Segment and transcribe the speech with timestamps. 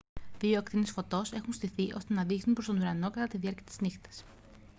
[0.39, 3.79] δύο ακτίνες φωτός έχουν στηθεί ώστε να δείχνουν προς τον ουρανό κατά τη διάρκεια της
[3.79, 4.23] νύχτας